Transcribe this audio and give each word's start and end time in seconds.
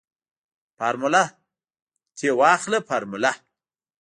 فارموله 0.77 1.23
تې 2.17 2.27
واخله 2.39 2.79
فارموله. 2.87 3.31